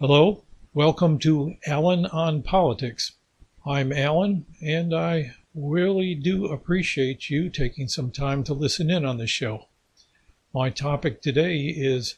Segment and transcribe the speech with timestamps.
[0.00, 3.16] Hello, welcome to Alan on Politics.
[3.66, 9.18] I'm Alan, and I really do appreciate you taking some time to listen in on
[9.18, 9.64] this show.
[10.54, 12.14] My topic today is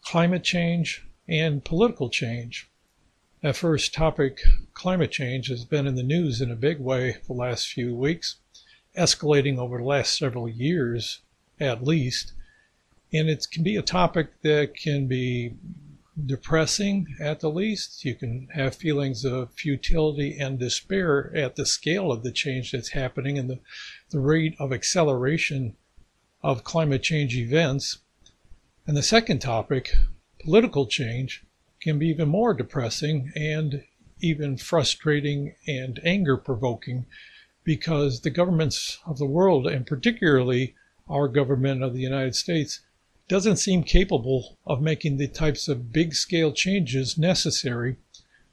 [0.00, 2.70] climate change and political change.
[3.42, 4.40] That first topic,
[4.72, 8.36] climate change, has been in the news in a big way the last few weeks,
[8.96, 11.20] escalating over the last several years
[11.60, 12.32] at least.
[13.12, 15.52] And it can be a topic that can be
[16.26, 18.04] depressing at the least.
[18.04, 22.90] You can have feelings of futility and despair at the scale of the change that's
[22.90, 23.60] happening and the,
[24.10, 25.76] the rate of acceleration
[26.42, 27.98] of climate change events.
[28.86, 29.92] And the second topic,
[30.40, 31.44] political change,
[31.80, 33.84] can be even more depressing and
[34.20, 37.06] even frustrating and anger provoking
[37.64, 40.74] because the governments of the world, and particularly
[41.08, 42.80] our government of the United States,
[43.28, 47.96] doesn't seem capable of making the types of big scale changes necessary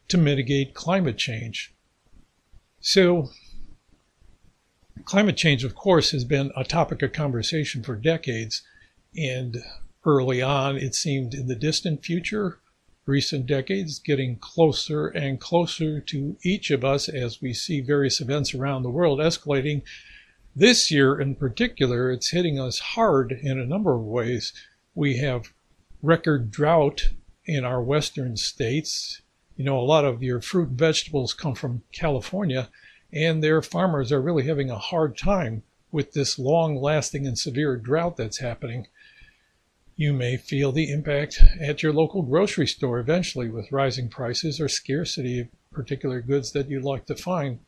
[0.08, 1.74] to mitigate climate change.
[2.80, 3.30] So,
[5.04, 8.62] climate change, of course, has been a topic of conversation for decades.
[9.16, 9.58] And
[10.06, 12.60] early on, it seemed in the distant future,
[13.06, 18.54] recent decades, getting closer and closer to each of us as we see various events
[18.54, 19.84] around the world escalating
[20.56, 24.52] this year in particular, it's hitting us hard in a number of ways.
[24.94, 25.54] We have
[26.02, 27.12] record drought
[27.46, 29.22] in our western states.
[29.56, 32.70] You know, a lot of your fruit and vegetables come from California,
[33.14, 37.78] and their farmers are really having a hard time with this long lasting and severe
[37.78, 38.88] drought that's happening.
[39.96, 44.68] You may feel the impact at your local grocery store eventually with rising prices or
[44.68, 47.60] scarcity of particular goods that you'd like to find.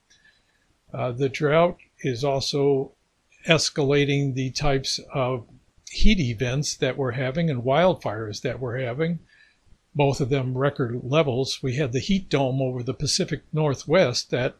[0.93, 2.93] Uh, the drought is also
[3.47, 5.47] escalating the types of
[5.94, 9.19] heat events that we're having and wildfires that we're having,
[9.94, 11.61] both of them record levels.
[11.61, 14.55] We had the heat dome over the Pacific Northwest that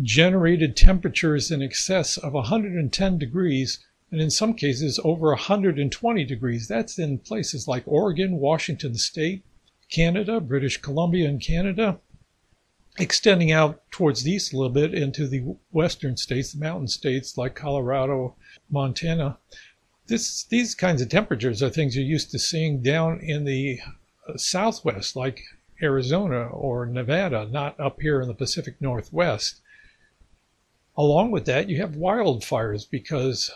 [0.00, 6.68] generated temperatures in excess of 110 degrees and in some cases over 120 degrees.
[6.68, 9.44] That's in places like Oregon, Washington State,
[9.90, 12.00] Canada, British Columbia, and Canada
[12.98, 17.38] extending out towards the east a little bit into the western states, the mountain states
[17.38, 18.36] like Colorado,
[18.70, 19.38] Montana.
[20.06, 23.80] This, these kinds of temperatures are things you're used to seeing down in the
[24.28, 25.42] uh, southwest, like
[25.82, 29.60] Arizona or Nevada, not up here in the Pacific Northwest.
[30.96, 33.50] Along with that, you have wildfires because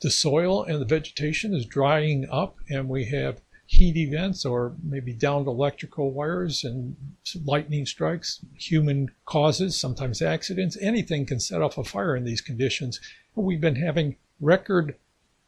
[0.00, 5.12] the soil and the vegetation is drying up, and we have heat events or maybe
[5.12, 6.96] downed electrical wires and
[7.44, 10.76] lightning strikes, human causes, sometimes accidents.
[10.80, 13.00] Anything can set off a fire in these conditions.
[13.36, 14.96] We've been having record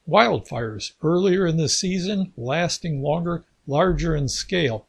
[0.09, 4.87] wildfires earlier in the season, lasting longer, larger in scale.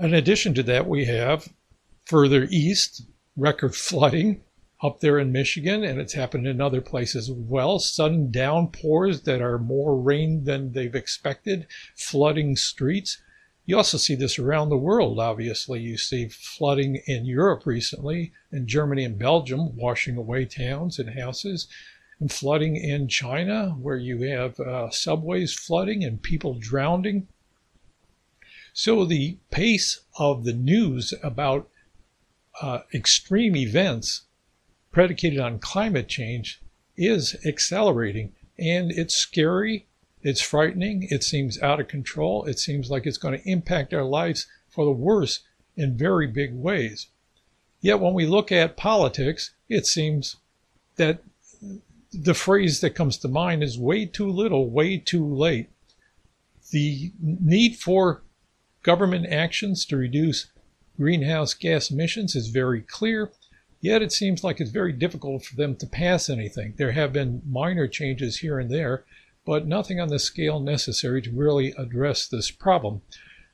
[0.00, 1.48] In addition to that, we have
[2.06, 3.02] further east
[3.36, 4.42] record flooding
[4.82, 7.78] up there in Michigan, and it's happened in other places as well.
[7.78, 11.66] Sudden downpours that are more rain than they've expected,
[11.96, 13.22] flooding streets.
[13.66, 15.80] You also see this around the world, obviously.
[15.80, 21.66] You see flooding in Europe recently, in Germany and Belgium, washing away towns and houses,
[22.20, 27.26] and flooding in China, where you have uh, subways flooding and people drowning.
[28.72, 31.68] So the pace of the news about
[32.60, 34.22] uh, extreme events
[34.90, 36.60] predicated on climate change
[36.96, 38.32] is accelerating.
[38.58, 39.86] And it's scary,
[40.22, 44.04] it's frightening, it seems out of control, it seems like it's going to impact our
[44.04, 45.40] lives for the worse
[45.76, 47.08] in very big ways.
[47.80, 50.36] Yet when we look at politics, it seems
[50.96, 51.18] that
[52.22, 55.70] the phrase that comes to mind is way too little, way too late.
[56.70, 58.22] The need for
[58.82, 60.50] government actions to reduce
[60.96, 63.32] greenhouse gas emissions is very clear.
[63.80, 66.74] Yet it seems like it's very difficult for them to pass anything.
[66.76, 69.04] There have been minor changes here and there,
[69.44, 73.02] but nothing on the scale necessary to really address this problem.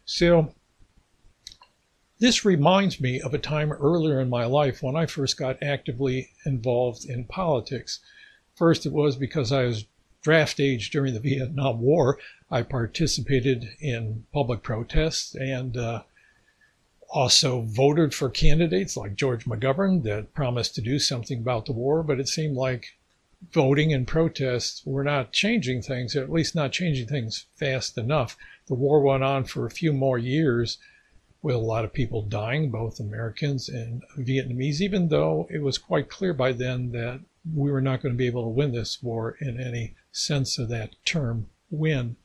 [0.05, 0.55] So,
[2.21, 6.29] this reminds me of a time earlier in my life when I first got actively
[6.45, 8.01] involved in politics.
[8.61, 9.87] First, it was because I was
[10.21, 12.19] draft age during the Vietnam War.
[12.51, 16.03] I participated in public protests and uh,
[17.09, 22.03] also voted for candidates like George McGovern that promised to do something about the war,
[22.03, 22.99] but it seemed like
[23.51, 28.37] voting and protests were not changing things, at least not changing things fast enough.
[28.67, 30.77] The war went on for a few more years
[31.41, 36.11] with a lot of people dying, both Americans and Vietnamese, even though it was quite
[36.11, 37.21] clear by then that
[37.55, 40.69] we were not going to be able to win this war in any sense of
[40.69, 42.17] that term win.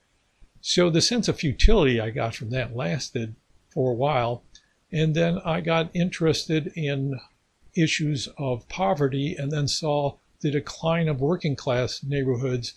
[0.62, 3.36] So the sense of futility I got from that lasted
[3.70, 4.44] for a while.
[4.92, 7.20] And then I got interested in
[7.76, 12.74] issues of poverty and then saw the decline of working class neighborhoods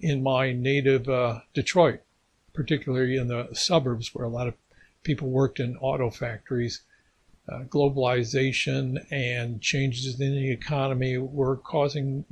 [0.00, 2.00] in my native uh, Detroit,
[2.52, 4.54] particularly in the suburbs where a lot of
[5.02, 6.82] people worked in auto factories.
[7.48, 12.24] Uh, globalization and changes in the economy were causing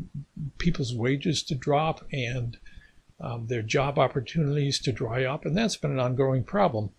[0.58, 2.56] people's wages to drop and
[3.20, 6.90] um, their job opportunities to dry up, and that's been an ongoing problem.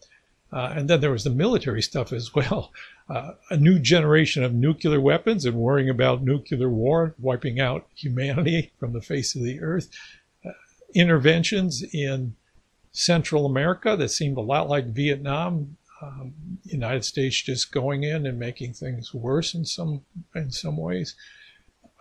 [0.54, 2.72] Uh, and then there was the military stuff as well.
[3.10, 8.72] Uh, a new generation of nuclear weapons and worrying about nuclear war, wiping out humanity
[8.80, 9.90] from the face of the earth.
[10.46, 10.52] Uh,
[10.94, 12.36] interventions in
[12.92, 15.78] Central America that seemed a lot like Vietnam.
[16.02, 16.34] Um,
[16.64, 20.02] United States just going in and making things worse in some
[20.36, 21.16] in some ways.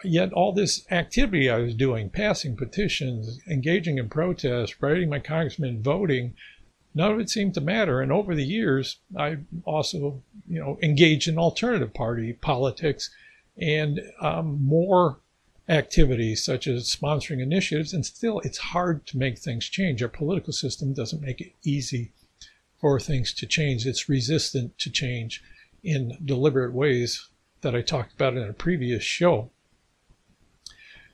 [0.03, 5.83] Yet all this activity I was doing, passing petitions, engaging in protests, writing my congressman,
[5.83, 6.35] voting,
[6.95, 8.01] none of it seemed to matter.
[8.01, 13.11] And over the years, I also, you know, engaged in alternative party politics
[13.61, 15.19] and um, more
[15.69, 17.93] activities such as sponsoring initiatives.
[17.93, 20.03] And still, it's hard to make things change.
[20.03, 22.13] Our political system doesn't make it easy
[22.81, 23.87] for things to change.
[23.87, 25.43] It's resistant to change
[25.83, 27.29] in deliberate ways
[27.61, 29.51] that I talked about in a previous show.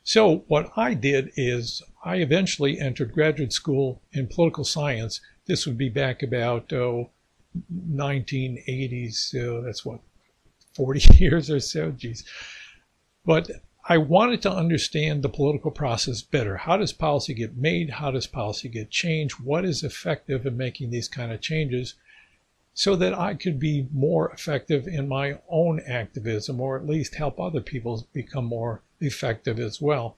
[0.04, 5.78] So, what I did is I eventually entered graduate school in political science this would
[5.78, 7.10] be back about oh,
[7.72, 9.14] 1980s.
[9.14, 10.00] So that's what
[10.74, 11.92] 40 years or so.
[11.92, 12.24] Geez.
[13.24, 13.50] But
[13.88, 16.56] I wanted to understand the political process better.
[16.56, 17.90] How does policy get made?
[17.90, 19.36] How does policy get changed?
[19.38, 21.94] What is effective in making these kind of changes?
[22.74, 27.38] So that I could be more effective in my own activism, or at least help
[27.38, 30.16] other people become more effective as well.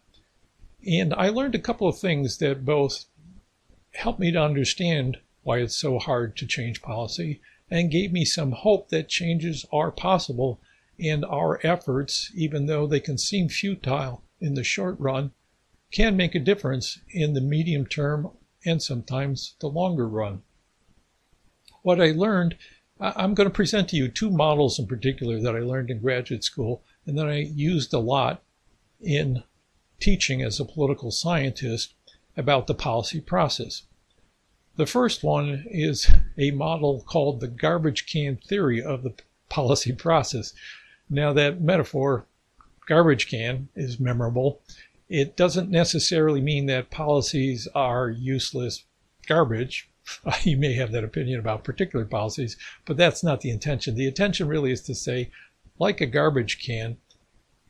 [0.87, 3.05] And I learned a couple of things that both
[3.93, 8.53] helped me to understand why it's so hard to change policy and gave me some
[8.53, 10.59] hope that changes are possible
[11.01, 15.33] and our efforts, even though they can seem futile in the short run,
[15.91, 18.31] can make a difference in the medium term
[18.65, 20.43] and sometimes the longer run.
[21.83, 22.57] What I learned,
[23.01, 26.45] I'm going to present to you two models in particular that I learned in graduate
[26.45, 28.43] school and that I used a lot
[29.01, 29.43] in
[30.01, 31.95] teaching as a political scientist
[32.37, 33.85] about the policy process.
[34.77, 39.15] The first one is a model called the garbage can theory of the
[39.49, 40.53] policy process.
[41.11, 42.27] Now, that metaphor,
[42.87, 44.61] garbage can, is memorable.
[45.09, 48.85] It doesn't necessarily mean that policies are useless
[49.27, 49.89] garbage.
[50.43, 53.95] you may have that opinion about particular policies, but that's not the intention.
[53.95, 55.31] The intention really is to say,
[55.79, 56.97] like a garbage can,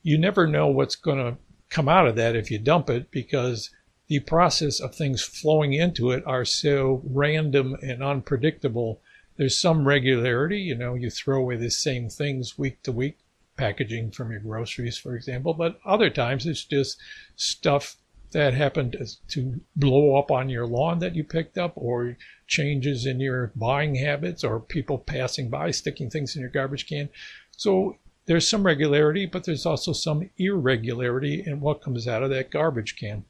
[0.02, 1.38] you never know what's going to
[1.68, 3.70] come out of that if you dump it because
[4.08, 9.02] the process of things flowing into it are so random and unpredictable.
[9.36, 13.18] There's some regularity, you know, you throw away the same things week to week,
[13.58, 16.98] packaging from your groceries, for example, but other times it's just
[17.36, 17.96] stuff
[18.32, 18.96] that happened
[19.28, 22.16] to blow up on your lawn that you picked up, or
[22.46, 27.08] changes in your buying habits, or people passing by sticking things in your garbage can.
[27.56, 27.96] So
[28.26, 32.96] there's some regularity, but there's also some irregularity in what comes out of that garbage
[32.96, 33.24] can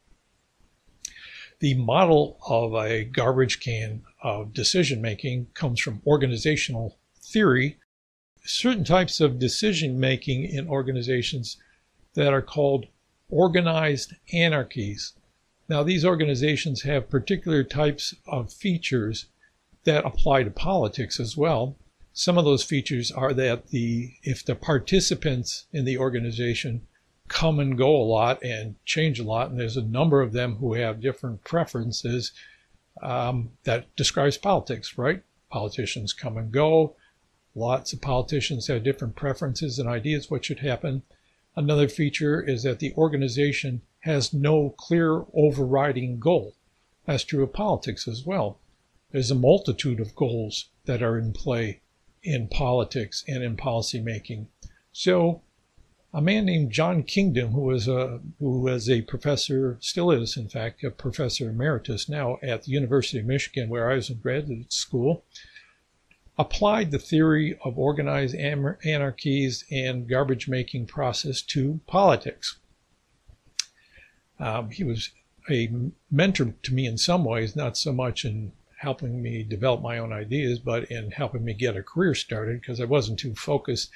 [1.60, 7.78] the model of a garbage can uh, of decision making comes from organizational theory.
[8.50, 11.58] Certain types of decision making in organizations
[12.14, 12.86] that are called
[13.28, 15.12] organized anarchies.
[15.68, 19.26] Now, these organizations have particular types of features
[19.84, 21.76] that apply to politics as well.
[22.14, 26.86] Some of those features are that the if the participants in the organization
[27.28, 29.50] come and go a lot and change a lot.
[29.50, 32.32] And there's a number of them who have different preferences.
[33.02, 35.22] Um, that describes politics, right?
[35.50, 36.96] Politicians come and go.
[37.58, 41.02] Lots of politicians have different preferences and ideas what should happen.
[41.56, 46.54] Another feature is that the organization has no clear overriding goal.
[47.04, 48.60] That's true of politics as well.
[49.10, 51.80] There's a multitude of goals that are in play
[52.22, 54.46] in politics and in policymaking.
[54.92, 55.42] So
[56.14, 60.48] a man named John Kingdon, who was a who was a professor, still is in
[60.48, 64.72] fact a professor emeritus now at the University of Michigan, where I was in graduate
[64.72, 65.24] school,
[66.38, 72.58] applied the theory of organized anarchies and garbage making process to politics.
[74.38, 75.10] Um, he was
[75.50, 75.70] a
[76.10, 80.12] mentor to me in some ways, not so much in helping me develop my own
[80.12, 83.90] ideas, but in helping me get a career started because I wasn't too focused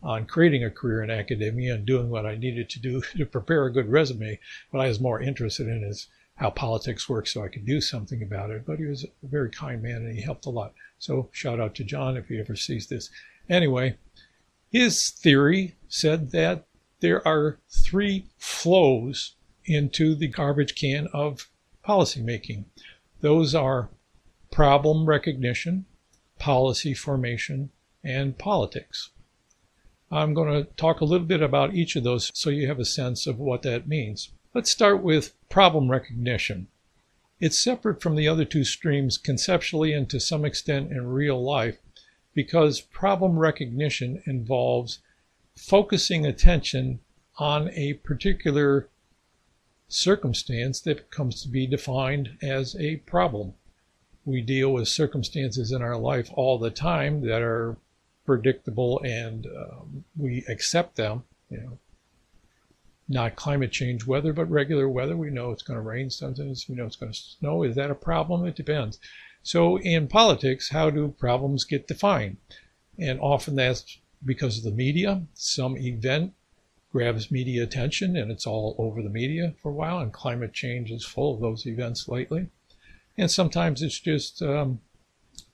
[0.00, 3.66] on creating a career in academia and doing what I needed to do to prepare
[3.66, 4.38] a good resume.
[4.70, 6.06] What I was more interested in is
[6.38, 8.64] how politics works so I could do something about it.
[8.64, 10.72] But he was a very kind man and he helped a lot.
[10.98, 13.10] So shout out to John if he ever sees this.
[13.48, 13.96] Anyway,
[14.70, 16.66] his theory said that
[17.00, 21.48] there are three flows into the garbage can of
[21.86, 22.64] policymaking.
[23.20, 23.88] Those are
[24.50, 25.86] problem recognition,
[26.38, 27.70] policy formation,
[28.04, 29.10] and politics.
[30.10, 32.84] I'm going to talk a little bit about each of those so you have a
[32.84, 34.30] sense of what that means.
[34.54, 36.68] Let's start with problem recognition.
[37.40, 41.78] It's separate from the other two streams conceptually and to some extent in real life
[42.34, 45.00] because problem recognition involves
[45.56, 47.00] focusing attention
[47.38, 48.88] on a particular
[49.88, 53.54] circumstance that comes to be defined as a problem.
[54.24, 57.76] We deal with circumstances in our life all the time that are
[58.26, 61.24] predictable and um, we accept them.
[61.50, 61.78] You know,
[63.08, 65.16] not climate change weather, but regular weather.
[65.16, 66.68] We know it's going to rain sometimes.
[66.68, 67.62] We know it's going to snow.
[67.62, 68.44] Is that a problem?
[68.44, 68.98] It depends.
[69.42, 72.36] So in politics, how do problems get defined?
[72.98, 75.22] And often that's because of the media.
[75.34, 76.34] Some event
[76.92, 80.90] grabs media attention and it's all over the media for a while, and climate change
[80.90, 82.48] is full of those events lately.
[83.16, 84.80] And sometimes it's just um,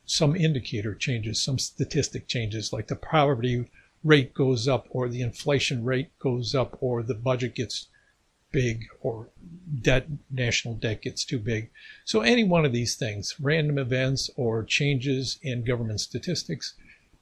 [0.07, 3.71] some indicator changes, some statistic changes, like the poverty
[4.05, 7.89] rate goes up, or the inflation rate goes up, or the budget gets
[8.53, 9.31] big, or
[9.81, 11.71] debt, national debt gets too big.
[12.05, 16.75] So any one of these things, random events or changes in government statistics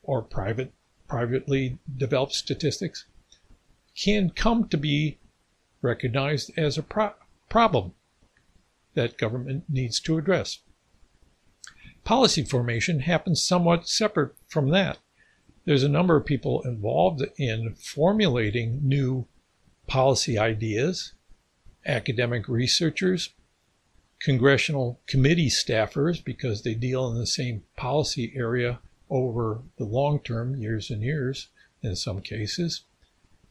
[0.03, 0.73] or private,
[1.09, 3.07] privately developed statistics,
[3.97, 5.19] can come to be
[5.81, 7.15] recognized as a pro-
[7.49, 7.95] problem
[8.95, 10.59] that government needs to address.
[12.05, 14.99] Policy formation happens somewhat separate from that.
[15.64, 19.26] There's a number of people involved in formulating new
[19.87, 21.12] policy ideas,
[21.87, 23.31] academic researchers,
[24.21, 30.57] congressional committee staffers, because they deal in the same policy area over the long term,
[30.57, 31.49] years and years
[31.83, 32.85] in some cases,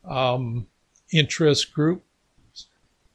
[0.04, 0.68] um,
[1.12, 2.06] interest groups.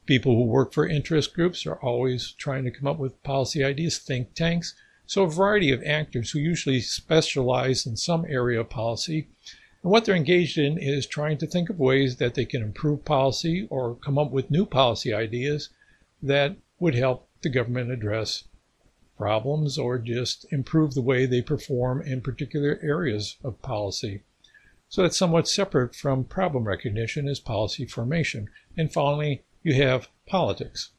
[0.05, 3.97] People who work for interest groups are always trying to come up with policy ideas,
[3.97, 4.73] think tanks.
[5.07, 9.29] So, a variety of actors who usually specialize in some area of policy.
[9.81, 13.05] And what they're engaged in is trying to think of ways that they can improve
[13.05, 15.69] policy or come up with new policy ideas
[16.21, 18.43] that would help the government address
[19.17, 24.23] problems or just improve the way they perform in particular areas of policy.
[24.89, 28.49] So that's somewhat separate from problem recognition as policy formation.
[28.75, 30.91] And finally, you have politics.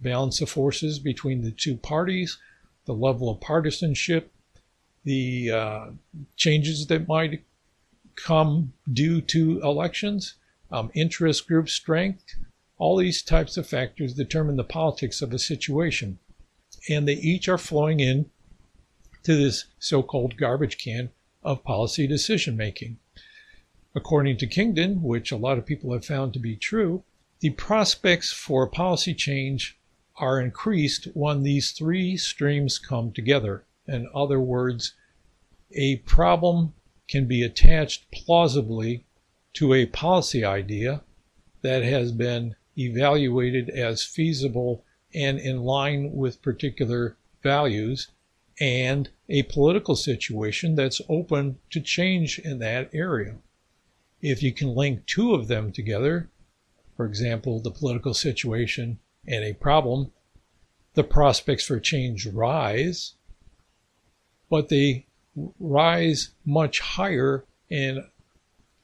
[0.00, 2.38] Balance of forces between the two parties,
[2.84, 4.32] the level of partisanship,
[5.04, 5.86] the uh,
[6.36, 7.42] changes that might
[8.16, 10.34] come due to elections,
[10.70, 12.24] um, interest group strength,
[12.78, 16.18] all these types of factors determine the politics of a situation.
[16.88, 18.30] And they each are flowing in
[19.22, 21.10] to this so called garbage can
[21.42, 22.98] of policy decision making.
[23.94, 27.04] According to Kingdon, which a lot of people have found to be true,
[27.40, 29.78] the prospects for policy change
[30.22, 33.64] are increased when these three streams come together.
[33.88, 34.94] In other words,
[35.72, 36.74] a problem
[37.08, 39.04] can be attached plausibly
[39.54, 41.02] to a policy idea
[41.62, 48.06] that has been evaluated as feasible and in line with particular values,
[48.60, 53.34] and a political situation that's open to change in that area.
[54.20, 56.30] If you can link two of them together,
[56.96, 60.12] for example, the political situation and a problem,
[60.94, 63.14] the prospects for change rise,
[64.50, 65.06] but they
[65.58, 68.04] rise much higher and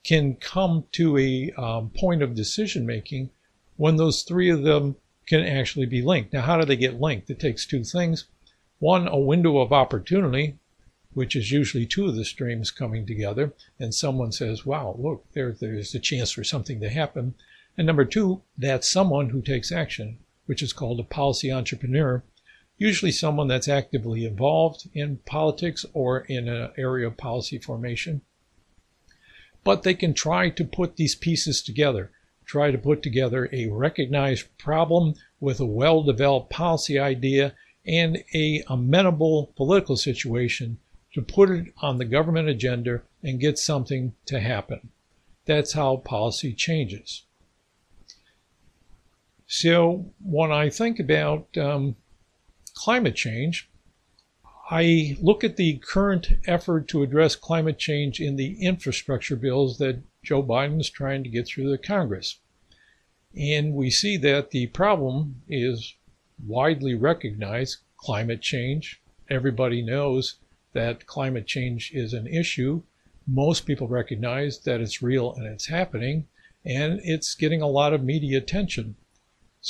[0.04, 3.30] can come to a um, point of decision making
[3.76, 6.32] when those three of them can actually be linked.
[6.32, 7.28] Now, how do they get linked?
[7.28, 8.24] It takes two things.
[8.78, 10.56] One, a window of opportunity
[11.18, 15.50] which is usually two of the streams coming together, and someone says, wow, look, there,
[15.50, 17.34] there's a chance for something to happen.
[17.76, 20.18] And number two, that's someone who takes action,
[20.48, 22.24] which is called a policy entrepreneur,
[22.78, 28.22] usually someone that's actively involved in politics or in an area of policy formation.
[29.62, 32.10] But they can try to put these pieces together,
[32.46, 37.54] try to put together a recognized problem with a well developed policy idea
[37.86, 40.78] and a amenable political situation
[41.12, 44.88] to put it on the government agenda and get something to happen.
[45.44, 47.24] That's how policy changes.
[49.50, 51.96] So, when I think about um,
[52.74, 53.70] climate change,
[54.70, 60.02] I look at the current effort to address climate change in the infrastructure bills that
[60.22, 62.40] Joe Biden is trying to get through the Congress.
[63.34, 65.94] And we see that the problem is
[66.46, 69.00] widely recognized climate change.
[69.30, 70.34] Everybody knows
[70.74, 72.82] that climate change is an issue.
[73.26, 76.28] Most people recognize that it's real and it's happening,
[76.66, 78.94] and it's getting a lot of media attention.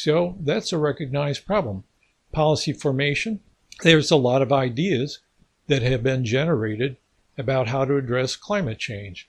[0.01, 1.83] So that's a recognized problem.
[2.31, 3.41] Policy formation,
[3.83, 5.19] there's a lot of ideas
[5.67, 6.99] that have been generated
[7.37, 9.29] about how to address climate change.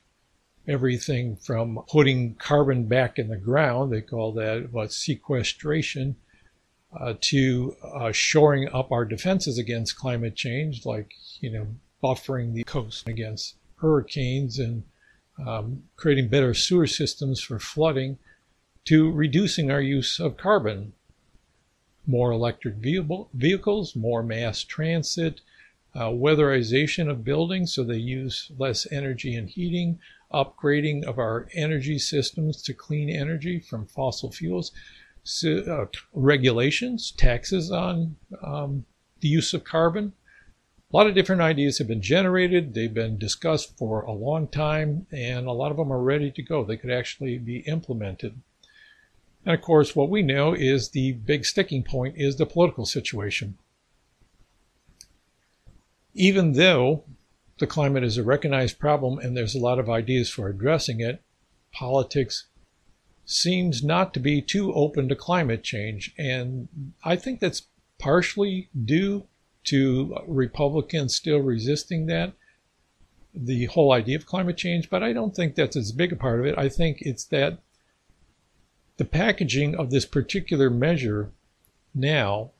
[0.68, 6.16] Everything from putting carbon back in the ground, they call that what sequestration,
[7.00, 11.66] uh, to uh, shoring up our defenses against climate change, like you know
[12.04, 14.84] buffering the coast against hurricanes and
[15.48, 18.20] um, creating better sewer systems for flooding,
[18.86, 20.94] to reducing our use of carbon.
[22.08, 25.42] More electric vehicle, vehicles, more mass transit,
[25.96, 30.00] uh, weatherization of buildings so they use less energy in heating,
[30.34, 34.72] upgrading of our energy systems to clean energy from fossil fuels,
[35.24, 38.86] so, uh, regulations, taxes on um,
[39.20, 40.14] the use of carbon.
[40.92, 42.74] A lot of different ideas have been generated.
[42.74, 46.42] They've been discussed for a long time, and a lot of them are ready to
[46.42, 46.64] go.
[46.64, 48.42] They could actually be implemented.
[49.46, 53.58] And of course, what we know is the big sticking point is the political situation
[56.19, 57.03] even though
[57.60, 61.22] the climate is a recognized problem and there's a lot of ideas for addressing it,
[61.72, 62.48] politics
[63.25, 66.13] seems not to be too open to climate change.
[66.17, 66.67] And
[67.03, 67.67] I think that's
[68.00, 69.27] partially due
[69.65, 72.34] to Republicans still resisting that,
[73.34, 76.39] the whole idea of climate change, but I don't think that's as big a part
[76.39, 76.58] of it.
[76.58, 77.60] I think it's that
[79.00, 81.32] the packaging of this particular measure
[81.96, 82.51] now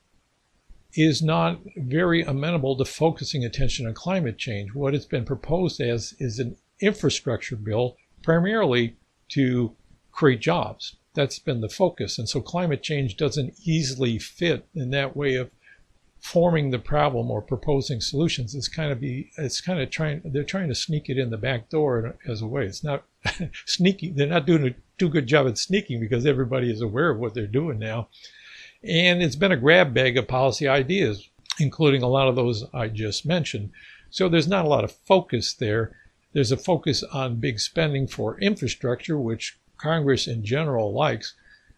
[0.93, 4.74] is not very amenable to focusing attention on climate change.
[4.74, 8.96] What it's been proposed as is an infrastructure bill primarily
[9.34, 9.75] to
[10.13, 10.96] create jobs.
[11.13, 12.17] That's been the focus.
[12.17, 15.51] And so climate change doesn't easily fit in that way of
[16.22, 18.55] forming the problem or proposing solutions.
[18.55, 21.37] It's kind of be it's kind of trying they're trying to sneak it in the
[21.37, 22.66] back door as a way.
[22.66, 23.03] It's not
[23.66, 24.11] sneaky.
[24.11, 24.74] They're not doing
[25.07, 28.09] a good job at sneaking because everybody is aware of what they're doing now.
[28.83, 32.88] And it's been a grab bag of policy ideas, including a lot of those I
[32.88, 33.72] just mentioned.
[34.09, 35.96] So there's not a lot of focus there.
[36.33, 41.35] There's a focus on big spending for infrastructure, which Congress in general likes.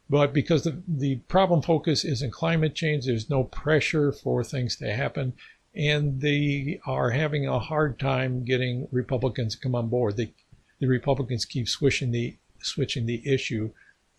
[0.10, 4.76] But because the, the problem focus is in climate change, there's no pressure for things
[4.78, 5.34] to happen.
[5.74, 10.18] And they are having a hard time getting Republicans to come on board.
[10.18, 10.34] They,
[10.80, 13.72] the Republicans keep swishing the switching the issue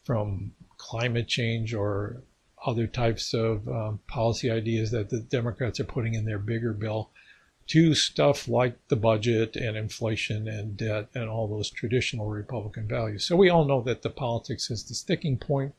[0.04, 2.22] from climate change or
[2.64, 7.10] other types of um, policy ideas that the Democrats are putting in their bigger bill
[7.68, 13.24] to stuff like the budget and inflation and debt and all those traditional Republican values.
[13.24, 15.72] So we all know that the politics is the sticking point.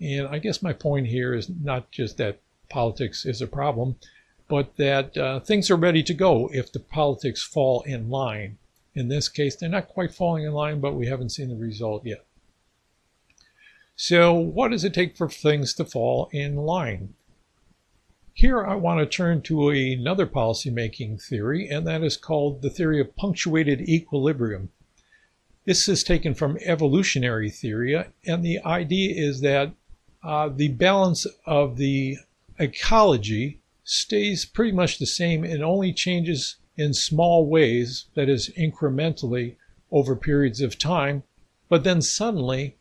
[0.00, 3.96] And I guess my point here is not just that politics is a problem,
[4.48, 8.58] but that uh, things are ready to go if the politics fall in line.
[8.98, 12.04] In this case, they're not quite falling in line, but we haven't seen the result
[12.04, 12.24] yet.
[13.94, 17.14] So, what does it take for things to fall in line?
[18.34, 23.00] Here, I want to turn to another policymaking theory, and that is called the theory
[23.00, 24.70] of punctuated equilibrium.
[25.64, 27.94] This is taken from evolutionary theory,
[28.26, 29.74] and the idea is that
[30.24, 32.16] uh, the balance of the
[32.58, 39.56] ecology stays pretty much the same and only changes in small ways, that is, incrementally
[39.90, 41.24] over periods of time,
[41.68, 42.76] but then suddenly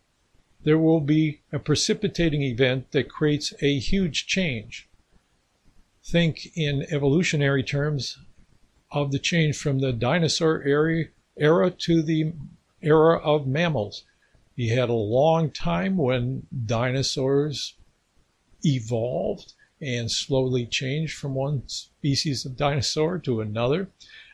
[0.63, 4.87] there will be a precipitating event that creates a huge change.
[6.03, 8.19] Think in evolutionary terms
[8.91, 12.33] of the change from the dinosaur era, to the
[12.81, 14.03] era of mammals.
[14.55, 17.75] You had a long time when dinosaurs
[18.63, 23.89] evolved and slowly changed from one species of dinosaur to another.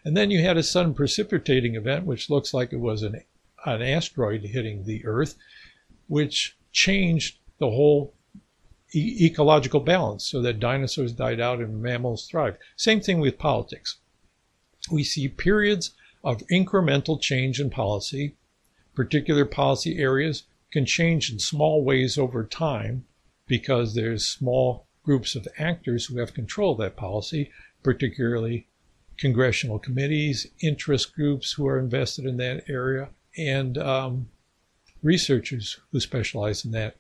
[0.06, 3.24] And then you had a sudden precipitating event, which looks like it was an,
[3.66, 5.36] an asteroid hitting the Earth
[6.08, 8.14] which changed the whole
[8.94, 12.58] e- ecological balance so that dinosaurs died out and mammals thrived.
[12.76, 13.98] Same thing with politics.
[14.92, 18.36] We see periods of incremental change in policy.
[18.94, 23.06] Particular policy areas can change in small ways over time
[23.48, 27.52] because there's small groups of actors who have control of that policy,
[27.84, 28.68] particularly
[29.18, 34.30] congressional committees, interest groups who are invested in that area, and um,
[35.02, 36.96] researchers who specialize in that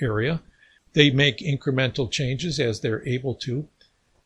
[0.00, 0.40] area.
[0.92, 3.68] They make incremental changes as they're able to,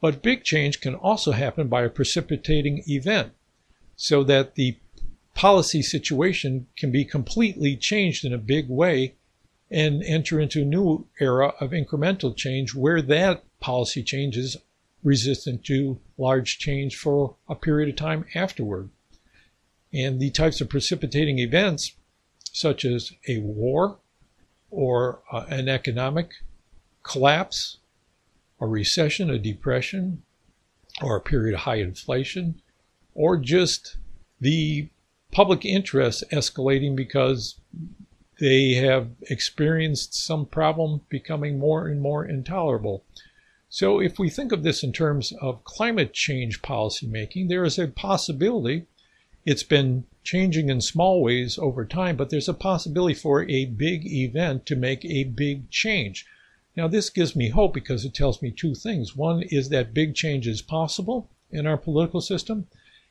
[0.00, 3.32] but big change can also happen by a precipitating event
[3.96, 4.76] so that the
[5.34, 9.14] policy situation can be completely changed in a big way
[9.72, 14.56] and enter into a new era of incremental change where that policy change is
[15.02, 18.90] resistant to large change for a period of time afterward.
[19.92, 21.92] And the types of precipitating events,
[22.52, 23.98] such as a war
[24.70, 26.32] or uh, an economic
[27.02, 27.78] collapse,
[28.60, 30.22] a recession, a depression,
[31.00, 32.60] or a period of high inflation,
[33.14, 33.96] or just
[34.40, 34.88] the
[35.30, 37.56] public interest escalating because
[38.42, 43.04] they have experienced some problem becoming more and more intolerable.
[43.68, 47.86] So, if we think of this in terms of climate change policymaking, there is a
[47.86, 48.86] possibility.
[49.46, 54.04] It's been changing in small ways over time, but there's a possibility for a big
[54.06, 56.26] event to make a big change.
[56.76, 59.14] Now, this gives me hope because it tells me two things.
[59.14, 62.66] One is that big change is possible in our political system.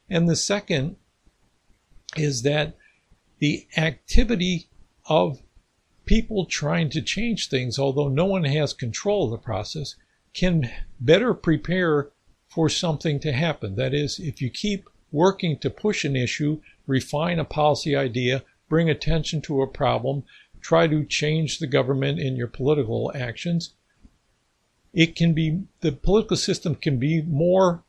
[0.10, 0.98] And the second
[2.18, 2.76] is that
[3.40, 4.68] the activity
[5.06, 5.42] of
[6.06, 9.96] people trying to change things, although no one has control of the process,
[10.34, 12.10] can better prepare
[12.48, 13.76] for something to happen.
[13.76, 18.90] That is, if you keep working to push an issue, refine a policy idea, bring
[18.90, 20.24] attention to a problem,
[20.62, 23.74] try to change the government in your political actions,
[24.94, 27.84] it can be, the political system can be more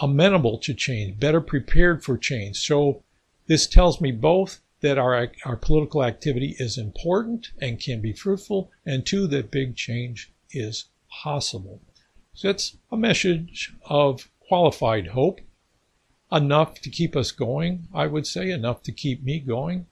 [0.00, 2.58] amenable to change, better prepared for change.
[2.58, 3.02] So
[3.46, 8.70] this tells me both that our, our political activity is important and can be fruitful,
[8.86, 10.86] and two, that big change is
[11.22, 11.80] possible.
[12.34, 15.40] So it's a message of qualified hope,
[16.30, 19.86] enough to keep us going, I would say, enough to keep me going,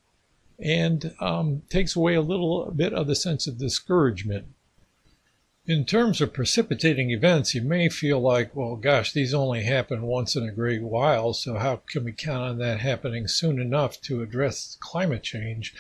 [0.59, 4.47] and um, takes away a little bit of the sense of discouragement
[5.67, 10.37] in terms of precipitating events, you may feel like, well, gosh, these only happen once
[10.37, 14.23] in a great while, so how can we count on that happening soon enough to
[14.23, 15.75] address climate change?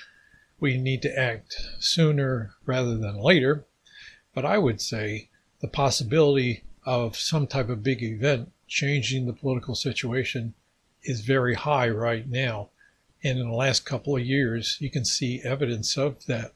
[0.58, 3.64] We need to act sooner rather than later.
[4.34, 9.76] But I would say the possibility of some type of big event changing the political
[9.76, 10.54] situation
[11.04, 12.70] is very high right now.
[13.22, 16.52] And in the last couple of years, you can see evidence of that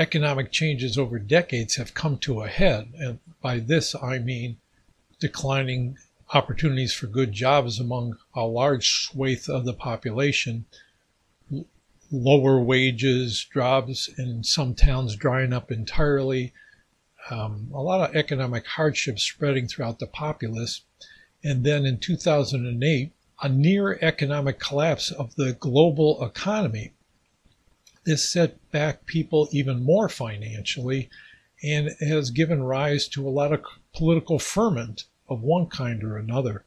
[0.00, 2.90] economic changes over decades have come to a head.
[2.98, 4.56] And by this, I mean
[5.20, 5.98] declining
[6.32, 10.64] opportunities for good jobs among a large swathe of the population,
[12.10, 16.54] lower wages, jobs in some towns drying up entirely,
[17.30, 20.80] um, a lot of economic hardship spreading throughout the populace.
[21.44, 26.94] And then in 2008, a near economic collapse of the global economy
[28.10, 31.08] this set back people even more financially
[31.62, 33.62] and has given rise to a lot of
[33.94, 36.64] political ferment of one kind or another.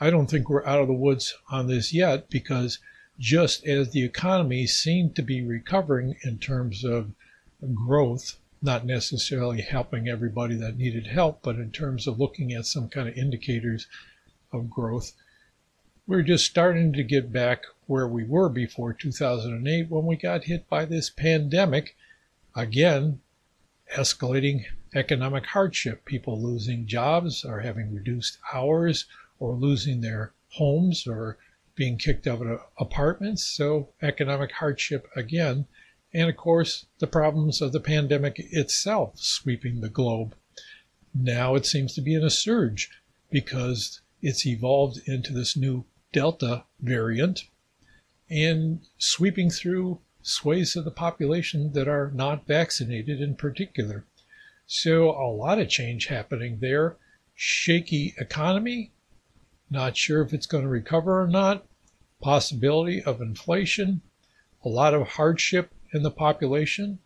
[0.00, 2.80] I don't think we're out of the woods on this yet because
[3.16, 7.12] just as the economy seemed to be recovering in terms of
[7.74, 12.88] growth, not necessarily helping everybody that needed help, but in terms of looking at some
[12.88, 13.86] kind of indicators
[14.52, 15.12] of growth,
[16.08, 20.66] we're just starting to get back where we were before 2008 when we got hit
[20.66, 21.94] by this pandemic.
[22.56, 23.20] Again,
[23.94, 29.04] escalating economic hardship, people losing jobs or having reduced hours
[29.38, 31.36] or losing their homes or
[31.74, 33.44] being kicked out of apartments.
[33.44, 35.66] So, economic hardship again.
[36.14, 40.34] And of course, the problems of the pandemic itself sweeping the globe.
[41.14, 42.90] Now it seems to be in a surge
[43.30, 47.42] because it's evolved into this new Delta variant
[48.32, 54.06] and sweeping through swathes of the population that are not vaccinated in particular.
[54.66, 56.96] So, a lot of change happening there.
[57.34, 58.92] Shaky economy,
[59.68, 61.66] not sure if it's going to recover or not.
[62.22, 64.00] Possibility of inflation,
[64.64, 67.00] a lot of hardship in the population.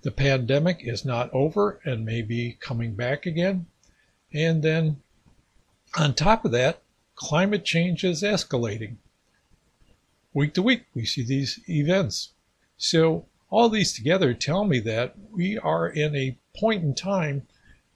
[0.00, 3.66] The pandemic is not over and may be coming back again.
[4.32, 5.00] And then
[5.96, 6.82] on top of that,
[7.14, 8.96] climate change is escalating
[10.34, 12.32] week to week, we see these events.
[12.76, 17.46] So all these together tell me that we are in a point in time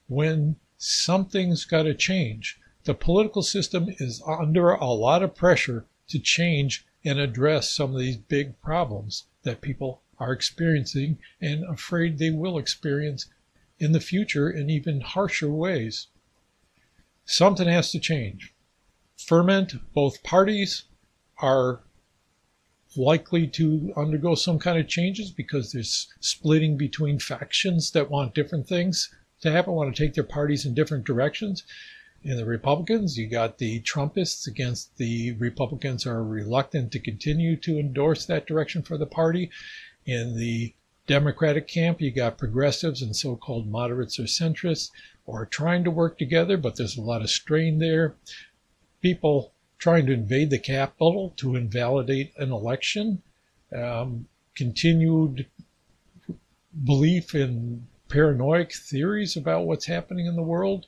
[0.06, 2.58] when something's got to change.
[2.84, 8.00] The political system is under a lot of pressure to change and address some of
[8.00, 13.26] these big problems that people are experiencing and afraid they will experience
[13.78, 16.08] in the future in even harsher ways.
[17.24, 18.54] Something has to change.
[19.16, 20.84] Ferment, both parties
[21.38, 21.80] are
[22.96, 28.66] likely to undergo some kind of changes because there's splitting between factions that want different
[28.66, 31.64] things to happen, want to take their parties in different directions.
[32.22, 37.78] In the Republicans, you got the Trumpists against the Republicans are reluctant to continue to
[37.78, 39.50] endorse that direction for the party.
[40.06, 40.74] In the
[41.06, 44.90] Democratic camp, you got progressives and so called moderates or centrists
[45.28, 48.16] are trying to work together, but there's a lot of strain there.
[49.02, 53.22] People trying to invade the Capitol to invalidate an election,
[53.74, 55.46] um, continued
[56.84, 60.86] belief in paranoid theories about what's happening in the world.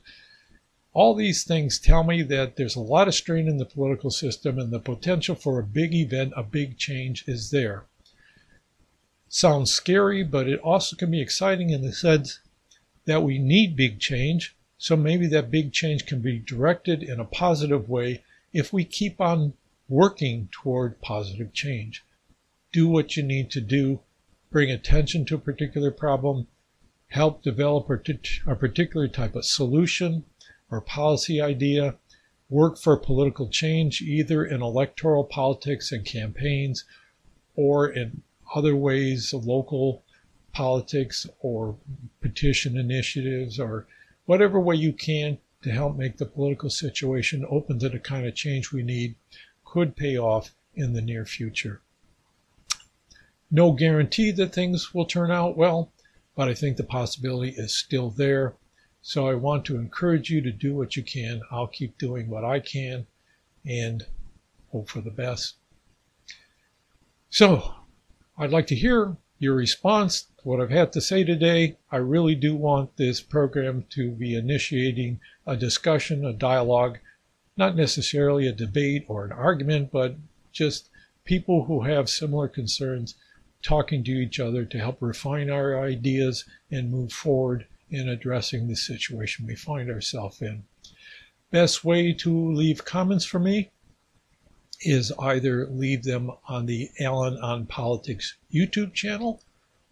[0.92, 4.58] All these things tell me that there's a lot of strain in the political system
[4.58, 7.84] and the potential for a big event, a big change is there.
[9.28, 12.40] Sounds scary, but it also can be exciting in the sense
[13.04, 14.56] that we need big change.
[14.78, 18.22] So maybe that big change can be directed in a positive way
[18.52, 19.54] if we keep on
[19.88, 22.04] working toward positive change.
[22.72, 24.00] Do what you need to do,
[24.50, 26.46] bring attention to a particular problem,
[27.08, 30.24] help develop a particular type of solution
[30.70, 31.96] or policy idea,
[32.50, 36.84] work for political change either in electoral politics and campaigns
[37.54, 38.22] or in
[38.54, 40.04] other ways, local
[40.52, 41.76] politics or
[42.20, 43.86] petition initiatives or
[44.26, 48.34] whatever way you can to help make the political situation open to the kind of
[48.34, 49.16] change we need
[49.64, 51.82] could pay off in the near future.
[53.50, 55.92] No guarantee that things will turn out well,
[56.36, 58.54] but I think the possibility is still there.
[59.02, 61.40] So I want to encourage you to do what you can.
[61.50, 63.06] I'll keep doing what I can
[63.64, 64.04] and
[64.70, 65.56] hope for the best.
[67.30, 67.74] So
[68.36, 71.76] I'd like to hear your response to what I've had to say today.
[71.90, 76.98] I really do want this program to be initiating a discussion, a dialogue,
[77.56, 80.16] not necessarily a debate or an argument, but
[80.52, 80.90] just
[81.24, 83.14] people who have similar concerns
[83.62, 88.76] talking to each other to help refine our ideas and move forward in addressing the
[88.76, 90.64] situation we find ourselves in.
[91.50, 93.70] Best way to leave comments for me
[94.80, 99.42] is either leave them on the Alan on Politics YouTube channel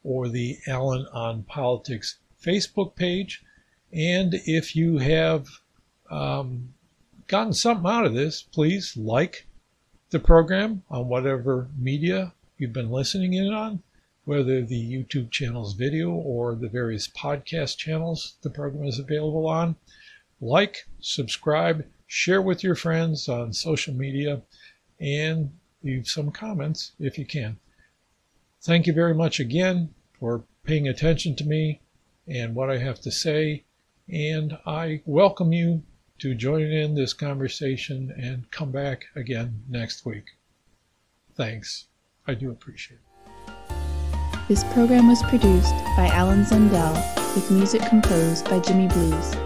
[0.05, 3.43] or the Alan on Politics Facebook page.
[3.93, 5.49] And if you have
[6.11, 6.73] um,
[7.27, 9.47] gotten something out of this, please like
[10.11, 13.83] the program on whatever media you've been listening in on,
[14.25, 19.75] whether the YouTube channel's video or the various podcast channels the program is available on.
[20.41, 24.43] Like, subscribe, share with your friends on social media
[25.01, 25.51] and
[25.83, 27.59] leave some comments if you can.
[28.63, 31.81] Thank you very much again for paying attention to me
[32.27, 33.65] and what I have to say.
[34.09, 35.83] And I welcome you
[36.19, 40.25] to join in this conversation and come back again next week.
[41.35, 41.87] Thanks.
[42.27, 43.07] I do appreciate it.
[44.49, 46.95] This program was produced by Alan Zundell
[47.35, 49.37] with music composed by Jimmy Blues.